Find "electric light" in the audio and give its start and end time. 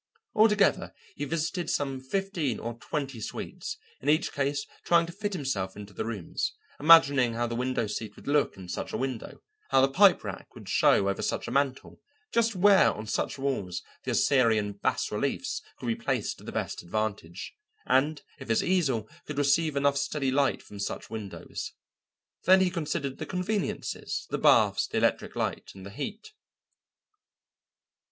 24.97-25.73